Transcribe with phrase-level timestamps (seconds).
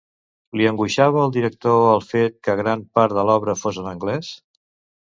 [0.61, 4.35] Li angoixava al director el fet que gran part de l'obra fos en anglès?